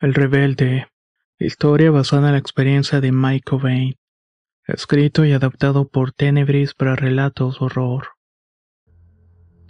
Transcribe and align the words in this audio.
El 0.00 0.14
Rebelde. 0.14 0.86
Historia 1.40 1.90
basada 1.90 2.28
en 2.28 2.34
la 2.34 2.38
experiencia 2.38 3.00
de 3.00 3.10
Mike 3.10 3.50
Cobain. 3.50 3.96
Escrito 4.64 5.24
y 5.24 5.32
adaptado 5.32 5.88
por 5.88 6.12
Tenebris 6.12 6.72
para 6.72 6.94
relatos 6.94 7.60
horror. 7.60 8.10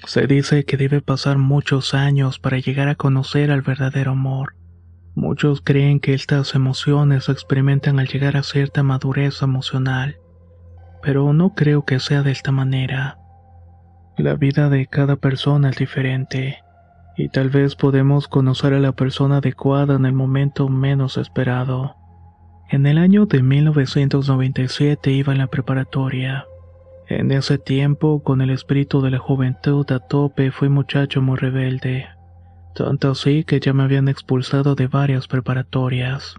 Se 0.04 0.26
dice 0.26 0.66
que 0.66 0.76
debe 0.76 1.00
pasar 1.00 1.38
muchos 1.38 1.94
años 1.94 2.38
para 2.38 2.58
llegar 2.58 2.88
a 2.88 2.94
conocer 2.94 3.50
al 3.50 3.62
verdadero 3.62 4.10
amor. 4.10 4.54
Muchos 5.14 5.62
creen 5.62 5.98
que 5.98 6.12
estas 6.12 6.54
emociones 6.54 7.24
se 7.24 7.32
experimentan 7.32 7.98
al 7.98 8.08
llegar 8.08 8.36
a 8.36 8.42
cierta 8.42 8.82
madurez 8.82 9.40
emocional, 9.40 10.18
pero 11.02 11.32
no 11.32 11.54
creo 11.54 11.86
que 11.86 12.00
sea 12.00 12.22
de 12.22 12.32
esta 12.32 12.52
manera. 12.52 13.16
La 14.18 14.34
vida 14.34 14.68
de 14.68 14.88
cada 14.88 15.16
persona 15.16 15.70
es 15.70 15.78
diferente, 15.78 16.58
y 17.18 17.28
tal 17.28 17.50
vez 17.50 17.74
podemos 17.74 18.28
conocer 18.28 18.72
a 18.74 18.78
la 18.78 18.92
persona 18.92 19.38
adecuada 19.38 19.96
en 19.96 20.06
el 20.06 20.12
momento 20.12 20.68
menos 20.68 21.18
esperado. 21.18 21.96
En 22.70 22.86
el 22.86 22.96
año 22.96 23.26
de 23.26 23.42
1997 23.42 25.10
iba 25.10 25.32
en 25.32 25.38
la 25.38 25.48
preparatoria. 25.48 26.46
En 27.08 27.32
ese 27.32 27.58
tiempo, 27.58 28.22
con 28.22 28.40
el 28.40 28.50
espíritu 28.50 29.00
de 29.00 29.10
la 29.10 29.18
juventud 29.18 29.90
a 29.90 29.98
tope, 29.98 30.52
fui 30.52 30.68
muchacho 30.68 31.20
muy 31.20 31.36
rebelde. 31.36 32.06
Tanto 32.76 33.10
así 33.10 33.42
que 33.42 33.58
ya 33.58 33.72
me 33.72 33.82
habían 33.82 34.08
expulsado 34.08 34.76
de 34.76 34.86
varias 34.86 35.26
preparatorias. 35.26 36.36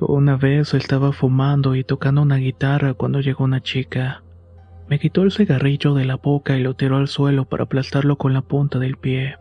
Una 0.00 0.36
vez 0.36 0.74
estaba 0.74 1.12
fumando 1.12 1.76
y 1.76 1.84
tocando 1.84 2.22
una 2.22 2.36
guitarra 2.36 2.94
cuando 2.94 3.20
llegó 3.20 3.44
una 3.44 3.60
chica. 3.60 4.24
Me 4.88 4.98
quitó 4.98 5.22
el 5.22 5.30
cigarrillo 5.30 5.94
de 5.94 6.04
la 6.04 6.16
boca 6.16 6.56
y 6.56 6.64
lo 6.64 6.74
tiró 6.74 6.96
al 6.96 7.06
suelo 7.06 7.44
para 7.44 7.64
aplastarlo 7.64 8.16
con 8.16 8.32
la 8.32 8.42
punta 8.42 8.80
del 8.80 8.96
pie. 8.96 9.36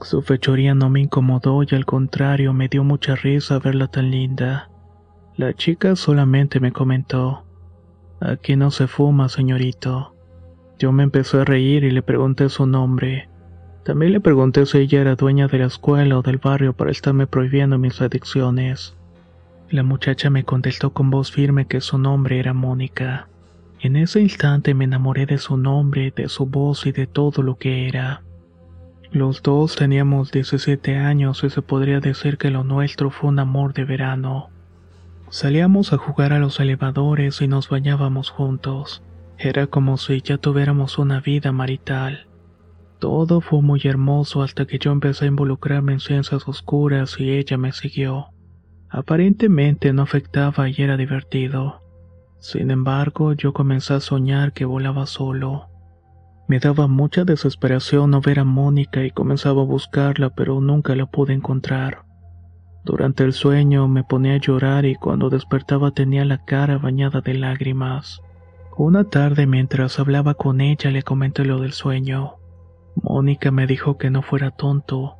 Su 0.00 0.22
fechoría 0.22 0.74
no 0.74 0.90
me 0.90 1.00
incomodó 1.00 1.62
y 1.62 1.74
al 1.74 1.84
contrario 1.84 2.52
me 2.52 2.68
dio 2.68 2.84
mucha 2.84 3.16
risa 3.16 3.58
verla 3.58 3.88
tan 3.88 4.10
linda. 4.10 4.70
La 5.36 5.54
chica 5.54 5.96
solamente 5.96 6.60
me 6.60 6.72
comentó, 6.72 7.44
Aquí 8.20 8.56
no 8.56 8.72
se 8.72 8.88
fuma, 8.88 9.28
señorito. 9.28 10.14
Yo 10.78 10.90
me 10.90 11.04
empecé 11.04 11.38
a 11.38 11.44
reír 11.44 11.84
y 11.84 11.90
le 11.90 12.02
pregunté 12.02 12.48
su 12.48 12.66
nombre. 12.66 13.28
También 13.84 14.12
le 14.12 14.20
pregunté 14.20 14.66
si 14.66 14.78
ella 14.78 15.00
era 15.00 15.14
dueña 15.14 15.46
de 15.46 15.58
la 15.58 15.66
escuela 15.66 16.18
o 16.18 16.22
del 16.22 16.38
barrio 16.38 16.72
para 16.72 16.90
estarme 16.90 17.26
prohibiendo 17.26 17.78
mis 17.78 18.00
adicciones. 18.00 18.96
La 19.70 19.82
muchacha 19.82 20.30
me 20.30 20.44
contestó 20.44 20.92
con 20.92 21.10
voz 21.10 21.30
firme 21.30 21.66
que 21.66 21.80
su 21.80 21.98
nombre 21.98 22.40
era 22.40 22.54
Mónica. 22.54 23.28
En 23.80 23.94
ese 23.96 24.20
instante 24.20 24.74
me 24.74 24.84
enamoré 24.84 25.26
de 25.26 25.38
su 25.38 25.56
nombre, 25.56 26.12
de 26.14 26.28
su 26.28 26.46
voz 26.46 26.86
y 26.86 26.92
de 26.92 27.06
todo 27.06 27.42
lo 27.42 27.56
que 27.56 27.86
era. 27.86 28.22
Los 29.10 29.42
dos 29.42 29.74
teníamos 29.74 30.30
17 30.32 30.96
años 30.96 31.42
y 31.42 31.48
se 31.48 31.62
podría 31.62 31.98
decir 31.98 32.36
que 32.36 32.50
lo 32.50 32.62
nuestro 32.62 33.10
fue 33.10 33.30
un 33.30 33.38
amor 33.38 33.72
de 33.72 33.84
verano. 33.84 34.50
Salíamos 35.30 35.94
a 35.94 35.96
jugar 35.96 36.34
a 36.34 36.38
los 36.38 36.60
elevadores 36.60 37.40
y 37.40 37.48
nos 37.48 37.70
bañábamos 37.70 38.28
juntos. 38.28 39.02
Era 39.38 39.66
como 39.66 39.96
si 39.96 40.20
ya 40.20 40.36
tuviéramos 40.36 40.98
una 40.98 41.20
vida 41.20 41.52
marital. 41.52 42.26
Todo 42.98 43.40
fue 43.40 43.62
muy 43.62 43.80
hermoso 43.84 44.42
hasta 44.42 44.66
que 44.66 44.78
yo 44.78 44.92
empecé 44.92 45.24
a 45.24 45.28
involucrarme 45.28 45.94
en 45.94 46.00
ciencias 46.00 46.46
oscuras 46.46 47.18
y 47.18 47.30
ella 47.30 47.56
me 47.56 47.72
siguió. 47.72 48.26
Aparentemente 48.90 49.92
no 49.94 50.02
afectaba 50.02 50.68
y 50.68 50.74
era 50.76 50.98
divertido. 50.98 51.82
Sin 52.40 52.70
embargo, 52.70 53.32
yo 53.32 53.54
comencé 53.54 53.94
a 53.94 54.00
soñar 54.00 54.52
que 54.52 54.66
volaba 54.66 55.06
solo. 55.06 55.68
Me 56.48 56.58
daba 56.58 56.86
mucha 56.86 57.24
desesperación 57.24 58.10
no 58.10 58.22
ver 58.22 58.40
a 58.40 58.44
Mónica 58.44 59.04
y 59.04 59.10
comenzaba 59.10 59.60
a 59.60 59.66
buscarla, 59.66 60.30
pero 60.30 60.62
nunca 60.62 60.96
la 60.96 61.04
pude 61.04 61.34
encontrar. 61.34 62.04
Durante 62.84 63.22
el 63.22 63.34
sueño 63.34 63.86
me 63.86 64.02
ponía 64.02 64.32
a 64.32 64.38
llorar 64.38 64.86
y 64.86 64.94
cuando 64.94 65.28
despertaba 65.28 65.90
tenía 65.90 66.24
la 66.24 66.46
cara 66.46 66.78
bañada 66.78 67.20
de 67.20 67.34
lágrimas. 67.34 68.22
Una 68.78 69.04
tarde 69.04 69.46
mientras 69.46 70.00
hablaba 70.00 70.32
con 70.32 70.62
ella 70.62 70.90
le 70.90 71.02
comenté 71.02 71.44
lo 71.44 71.60
del 71.60 71.72
sueño. 71.72 72.36
Mónica 72.94 73.50
me 73.50 73.66
dijo 73.66 73.98
que 73.98 74.08
no 74.08 74.22
fuera 74.22 74.50
tonto, 74.50 75.16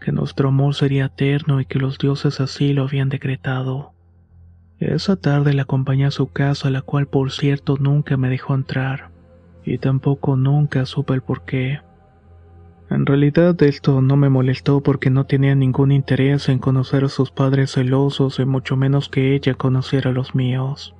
que 0.00 0.12
nuestro 0.12 0.48
amor 0.48 0.74
sería 0.74 1.06
eterno 1.06 1.60
y 1.60 1.66
que 1.66 1.78
los 1.78 1.98
dioses 1.98 2.40
así 2.40 2.72
lo 2.72 2.84
habían 2.84 3.10
decretado. 3.10 3.92
Esa 4.78 5.16
tarde 5.16 5.52
la 5.52 5.62
acompañé 5.62 6.06
a 6.06 6.10
su 6.10 6.32
casa, 6.32 6.70
la 6.70 6.80
cual 6.80 7.06
por 7.06 7.32
cierto 7.32 7.76
nunca 7.78 8.16
me 8.16 8.30
dejó 8.30 8.54
entrar, 8.54 9.10
y 9.64 9.78
tampoco 9.78 10.36
nunca 10.36 10.86
supe 10.86 11.14
el 11.14 11.22
por 11.22 11.44
qué. 11.44 11.80
En 12.90 13.06
realidad 13.06 13.62
esto 13.62 14.02
no 14.02 14.16
me 14.16 14.28
molestó 14.28 14.82
porque 14.82 15.10
no 15.10 15.24
tenía 15.24 15.54
ningún 15.54 15.92
interés 15.92 16.48
en 16.48 16.58
conocer 16.58 17.04
a 17.04 17.08
sus 17.08 17.30
padres 17.30 17.72
celosos 17.72 18.40
y 18.40 18.44
mucho 18.44 18.76
menos 18.76 19.08
que 19.08 19.34
ella 19.34 19.54
conociera 19.54 20.10
a 20.10 20.12
los 20.12 20.34
míos. 20.34 20.96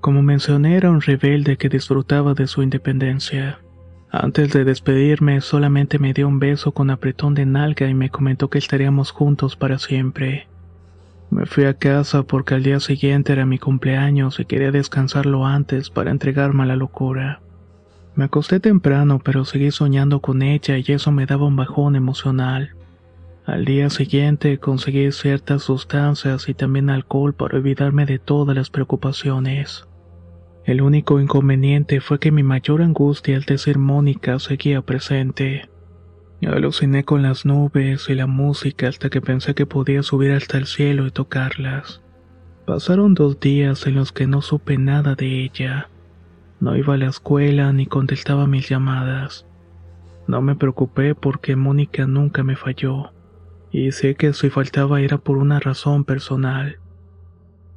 Como 0.00 0.22
mencioné 0.22 0.76
era 0.76 0.90
un 0.90 1.00
rebelde 1.00 1.56
que 1.56 1.68
disfrutaba 1.68 2.34
de 2.34 2.46
su 2.46 2.62
independencia. 2.62 3.58
Antes 4.10 4.52
de 4.52 4.64
despedirme 4.64 5.40
solamente 5.40 5.98
me 5.98 6.14
dio 6.14 6.28
un 6.28 6.38
beso 6.38 6.72
con 6.72 6.88
apretón 6.88 7.34
de 7.34 7.46
nalga 7.46 7.88
y 7.88 7.94
me 7.94 8.10
comentó 8.10 8.48
que 8.48 8.58
estaríamos 8.58 9.10
juntos 9.10 9.56
para 9.56 9.78
siempre. 9.78 10.46
Me 11.30 11.46
fui 11.46 11.64
a 11.64 11.74
casa 11.74 12.22
porque 12.22 12.54
al 12.54 12.62
día 12.62 12.78
siguiente 12.78 13.32
era 13.32 13.44
mi 13.44 13.58
cumpleaños 13.58 14.38
y 14.38 14.44
quería 14.44 14.70
descansarlo 14.70 15.44
antes 15.44 15.90
para 15.90 16.12
entregarme 16.12 16.62
a 16.62 16.66
la 16.66 16.76
locura. 16.76 17.40
Me 18.18 18.24
acosté 18.24 18.58
temprano, 18.58 19.20
pero 19.22 19.44
seguí 19.44 19.70
soñando 19.70 20.18
con 20.18 20.42
ella 20.42 20.76
y 20.76 20.84
eso 20.88 21.12
me 21.12 21.24
daba 21.24 21.46
un 21.46 21.54
bajón 21.54 21.94
emocional. 21.94 22.74
Al 23.46 23.64
día 23.64 23.90
siguiente 23.90 24.58
conseguí 24.58 25.12
ciertas 25.12 25.62
sustancias 25.62 26.48
y 26.48 26.54
también 26.54 26.90
alcohol 26.90 27.32
para 27.32 27.58
olvidarme 27.58 28.06
de 28.06 28.18
todas 28.18 28.56
las 28.56 28.70
preocupaciones. 28.70 29.86
El 30.64 30.82
único 30.82 31.20
inconveniente 31.20 32.00
fue 32.00 32.18
que 32.18 32.32
mi 32.32 32.42
mayor 32.42 32.82
angustia 32.82 33.36
al 33.36 33.44
decir 33.44 33.78
Mónica 33.78 34.40
seguía 34.40 34.82
presente. 34.82 35.68
Aluciné 36.42 37.04
con 37.04 37.22
las 37.22 37.46
nubes 37.46 38.08
y 38.08 38.16
la 38.16 38.26
música 38.26 38.88
hasta 38.88 39.10
que 39.10 39.20
pensé 39.20 39.54
que 39.54 39.64
podía 39.64 40.02
subir 40.02 40.32
hasta 40.32 40.58
el 40.58 40.66
cielo 40.66 41.06
y 41.06 41.12
tocarlas. 41.12 42.02
Pasaron 42.66 43.14
dos 43.14 43.38
días 43.38 43.86
en 43.86 43.94
los 43.94 44.10
que 44.10 44.26
no 44.26 44.42
supe 44.42 44.76
nada 44.76 45.14
de 45.14 45.44
ella. 45.44 45.88
No 46.60 46.76
iba 46.76 46.94
a 46.94 46.96
la 46.98 47.06
escuela 47.06 47.72
ni 47.72 47.86
contestaba 47.86 48.46
mis 48.46 48.68
llamadas. 48.68 49.46
No 50.26 50.42
me 50.42 50.56
preocupé 50.56 51.14
porque 51.14 51.56
Mónica 51.56 52.06
nunca 52.06 52.42
me 52.42 52.56
falló, 52.56 53.12
y 53.70 53.92
sé 53.92 54.14
que 54.14 54.32
si 54.32 54.50
faltaba 54.50 55.00
era 55.00 55.18
por 55.18 55.38
una 55.38 55.60
razón 55.60 56.04
personal. 56.04 56.78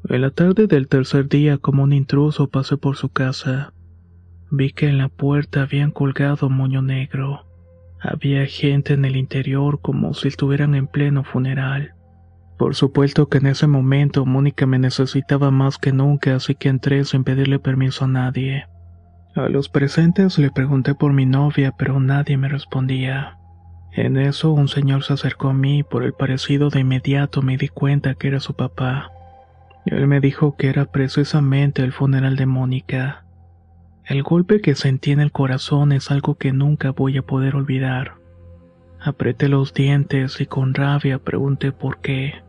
En 0.10 0.22
la 0.22 0.32
tarde 0.32 0.68
del 0.68 0.88
tercer 0.88 1.30
día, 1.30 1.58
como 1.58 1.84
un 1.84 1.94
intruso, 1.94 2.50
pasé 2.50 2.76
por 2.76 2.98
su 2.98 3.10
casa. 3.10 3.74
Vi 4.50 4.72
que 4.72 4.90
en 4.90 4.98
la 4.98 5.10
puerta 5.10 5.62
habían 5.62 5.92
colgado 5.92 6.50
moño 6.50 6.82
negro. 6.82 7.46
Había 8.02 8.46
gente 8.48 8.94
en 8.94 9.06
el 9.06 9.16
interior 9.16 9.80
como 9.80 10.16
si 10.16 10.28
estuvieran 10.28 10.74
en 10.74 10.88
pleno 10.88 11.24
funeral. 11.24 11.94
Por 12.58 12.76
supuesto 12.76 13.30
que 13.30 13.38
en 13.38 13.48
ese 13.48 13.68
momento 13.68 14.26
Mónica 14.26 14.66
me 14.66 14.80
necesitaba 14.80 15.52
más 15.52 15.78
que 15.78 15.94
nunca, 15.94 16.36
así 16.36 16.56
que 16.56 16.70
entré 16.70 17.06
sin 17.06 17.24
pedirle 17.24 17.60
permiso 17.60 18.06
a 18.06 18.08
nadie. 18.08 18.66
A 19.36 19.48
los 19.48 19.70
presentes 19.70 20.38
le 20.38 20.52
pregunté 20.52 20.94
por 20.94 21.14
mi 21.14 21.26
novia, 21.26 21.74
pero 21.78 22.00
nadie 22.02 22.36
me 22.38 22.50
respondía. 22.50 23.38
En 23.94 24.18
eso 24.18 24.52
un 24.52 24.68
señor 24.68 25.04
se 25.04 25.14
acercó 25.14 25.50
a 25.50 25.54
mí 25.54 25.80
y 25.80 25.84
por 25.84 26.04
el 26.04 26.14
parecido 26.14 26.70
de 26.70 26.82
inmediato 26.82 27.42
me 27.42 27.58
di 27.58 27.70
cuenta 27.70 28.16
que 28.16 28.28
era 28.28 28.42
su 28.42 28.56
papá. 28.56 29.12
Él 29.86 30.08
me 30.08 30.20
dijo 30.20 30.56
que 30.58 30.68
era 30.68 30.86
precisamente 30.86 31.82
el 31.82 31.94
funeral 31.94 32.36
de 32.36 32.46
Mónica. 32.46 33.24
El 34.06 34.22
golpe 34.24 34.62
que 34.62 34.76
sentí 34.76 35.12
en 35.12 35.22
el 35.22 35.32
corazón 35.32 35.94
es 35.94 36.12
algo 36.12 36.36
que 36.36 36.52
nunca 36.52 36.92
voy 36.92 37.18
a 37.18 37.22
poder 37.22 37.56
olvidar. 37.56 38.16
Apreté 39.00 39.48
los 39.48 39.74
dientes 39.74 40.42
y 40.42 40.46
con 40.46 40.74
rabia 40.74 41.20
pregunté 41.20 41.72
por 41.72 42.00
qué. 42.02 42.44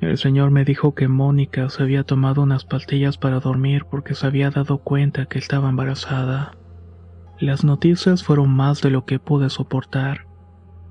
El 0.00 0.16
señor 0.16 0.50
me 0.50 0.64
dijo 0.64 0.94
que 0.94 1.08
Mónica 1.08 1.68
se 1.68 1.82
había 1.82 2.04
tomado 2.04 2.42
unas 2.42 2.64
pastillas 2.64 3.18
para 3.18 3.38
dormir 3.38 3.84
porque 3.90 4.14
se 4.14 4.26
había 4.26 4.50
dado 4.50 4.78
cuenta 4.78 5.26
que 5.26 5.38
estaba 5.38 5.68
embarazada. 5.68 6.56
Las 7.38 7.64
noticias 7.64 8.24
fueron 8.24 8.50
más 8.50 8.80
de 8.80 8.90
lo 8.90 9.04
que 9.04 9.18
pude 9.18 9.50
soportar. 9.50 10.26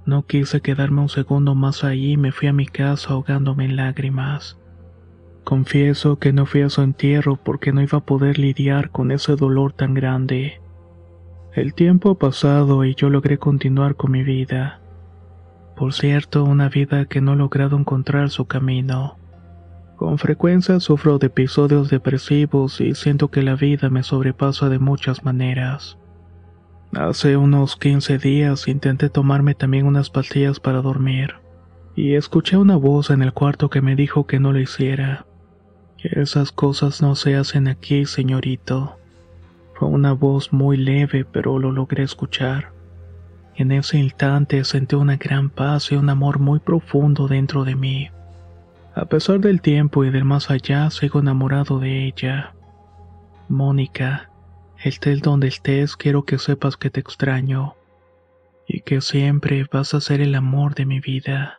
No 0.05 0.25
quise 0.25 0.61
quedarme 0.61 1.01
un 1.01 1.09
segundo 1.09 1.55
más 1.55 1.83
ahí 1.83 2.11
y 2.11 2.17
me 2.17 2.31
fui 2.31 2.47
a 2.47 2.53
mi 2.53 2.67
casa 2.67 3.13
ahogándome 3.13 3.65
en 3.65 3.75
lágrimas. 3.75 4.59
Confieso 5.43 6.19
que 6.19 6.31
no 6.31 6.45
fui 6.45 6.61
a 6.61 6.69
su 6.69 6.81
entierro 6.83 7.35
porque 7.35 7.71
no 7.71 7.81
iba 7.81 7.97
a 7.97 8.05
poder 8.05 8.37
lidiar 8.37 8.91
con 8.91 9.11
ese 9.11 9.35
dolor 9.35 9.73
tan 9.73 9.95
grande. 9.95 10.61
El 11.53 11.73
tiempo 11.73 12.11
ha 12.11 12.17
pasado 12.19 12.85
y 12.85 12.93
yo 12.93 13.09
logré 13.09 13.39
continuar 13.39 13.95
con 13.95 14.11
mi 14.11 14.23
vida. 14.23 14.81
Por 15.79 15.93
cierto, 15.93 16.43
una 16.43 16.67
vida 16.67 17.05
que 17.05 17.21
no 17.21 17.31
he 17.31 17.35
logrado 17.37 17.77
encontrar 17.77 18.31
su 18.31 18.43
camino. 18.47 19.17
Con 19.95 20.17
frecuencia 20.17 20.77
sufro 20.81 21.19
de 21.19 21.27
episodios 21.27 21.89
depresivos 21.89 22.81
y 22.81 22.95
siento 22.95 23.29
que 23.29 23.43
la 23.43 23.55
vida 23.55 23.89
me 23.89 24.03
sobrepasa 24.03 24.67
de 24.67 24.77
muchas 24.77 25.23
maneras. 25.23 25.97
Hace 26.91 27.37
unos 27.37 27.77
15 27.77 28.17
días 28.17 28.67
intenté 28.67 29.09
tomarme 29.09 29.55
también 29.55 29.85
unas 29.85 30.09
pastillas 30.09 30.59
para 30.59 30.81
dormir, 30.81 31.35
y 31.95 32.15
escuché 32.15 32.57
una 32.57 32.75
voz 32.75 33.09
en 33.09 33.21
el 33.21 33.31
cuarto 33.31 33.69
que 33.69 33.81
me 33.81 33.95
dijo 33.95 34.27
que 34.27 34.41
no 34.41 34.51
lo 34.51 34.59
hiciera. 34.59 35.27
Esas 36.03 36.51
cosas 36.51 37.01
no 37.01 37.15
se 37.15 37.37
hacen 37.37 37.69
aquí, 37.69 38.05
señorito. 38.05 38.97
Fue 39.75 39.87
una 39.87 40.11
voz 40.11 40.51
muy 40.51 40.75
leve, 40.75 41.23
pero 41.23 41.57
lo 41.57 41.71
logré 41.71 42.03
escuchar. 42.03 42.73
En 43.59 43.73
ese 43.73 43.97
instante 43.97 44.63
sentí 44.63 44.95
una 44.95 45.17
gran 45.17 45.49
paz 45.49 45.91
y 45.91 45.95
un 45.95 46.09
amor 46.09 46.39
muy 46.39 46.59
profundo 46.59 47.27
dentro 47.27 47.65
de 47.65 47.75
mí. 47.75 48.09
A 48.95 49.03
pesar 49.03 49.41
del 49.41 49.59
tiempo 49.59 50.05
y 50.05 50.11
del 50.11 50.23
más 50.23 50.49
allá, 50.49 50.89
sigo 50.91 51.19
enamorado 51.19 51.77
de 51.77 52.05
ella. 52.05 52.53
Mónica, 53.49 54.29
Estés 54.81 55.21
donde 55.21 55.49
estés, 55.49 55.97
quiero 55.97 56.23
que 56.23 56.37
sepas 56.37 56.77
que 56.77 56.89
te 56.89 57.01
extraño 57.01 57.75
y 58.65 58.79
que 58.79 59.01
siempre 59.01 59.65
vas 59.69 59.93
a 59.93 59.99
ser 59.99 60.21
el 60.21 60.35
amor 60.35 60.73
de 60.73 60.85
mi 60.85 61.01
vida. 61.01 61.58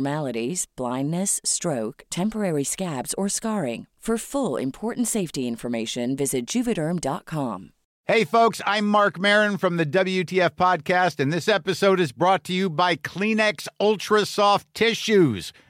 abnormalities, 0.00 0.66
blindness, 0.76 1.40
stroke, 1.44 2.04
temporary 2.10 2.64
scabs, 2.64 3.14
or 3.14 3.28
scarring. 3.28 3.86
For 4.00 4.16
full 4.16 4.56
important 4.56 5.08
safety 5.08 5.46
information, 5.46 6.16
visit 6.16 6.46
juvederm.com. 6.46 7.72
Hey, 8.06 8.24
folks, 8.24 8.62
I'm 8.66 8.88
Mark 8.88 9.18
Marin 9.20 9.58
from 9.58 9.76
the 9.76 9.84
WTF 9.84 10.56
Podcast, 10.56 11.20
and 11.20 11.30
this 11.30 11.48
episode 11.48 12.00
is 12.00 12.12
brought 12.12 12.42
to 12.44 12.54
you 12.54 12.70
by 12.70 12.96
Kleenex 12.96 13.68
Ultra 13.78 14.24
Soft 14.24 14.66
Tissues 14.72 15.52